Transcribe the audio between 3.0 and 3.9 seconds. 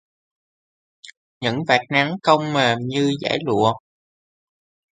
dải lụa